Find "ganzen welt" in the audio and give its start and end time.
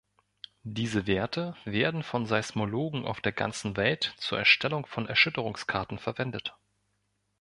3.33-4.15